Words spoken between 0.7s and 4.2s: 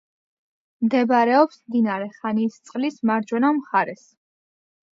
მდებარეობს მდინარე ხანისწყლის მარჯვენა მხარეს.